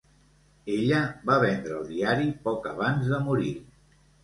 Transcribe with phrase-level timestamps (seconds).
[0.75, 1.01] Ella
[1.31, 3.55] va vendre el diari poc abans de morir.